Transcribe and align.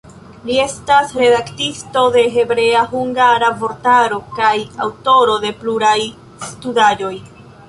Li 0.45 0.53
estas 0.61 1.11
la 1.17 1.21
redaktisto 1.23 2.03
de 2.15 2.23
hebrea-hungara 2.37 3.51
vortaro 3.61 4.19
kaj 4.41 4.55
aŭtoro 4.87 5.37
de 5.45 5.53
pluraj 5.61 5.97
studaĵoj. 6.53 7.15